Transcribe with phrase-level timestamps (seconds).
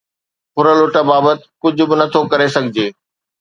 [0.63, 2.87] ڦرلٽ بابت ڪجهه به نه ٿو ڪري سگهجي.